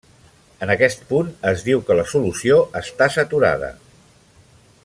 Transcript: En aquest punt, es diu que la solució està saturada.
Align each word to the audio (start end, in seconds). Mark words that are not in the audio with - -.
En 0.65 0.71
aquest 0.75 1.03
punt, 1.11 1.29
es 1.51 1.67
diu 1.67 1.83
que 1.89 1.99
la 2.01 2.07
solució 2.13 2.59
està 2.83 3.11
saturada. 3.19 3.73